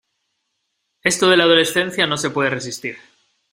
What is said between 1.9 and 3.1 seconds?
no se puede resistir.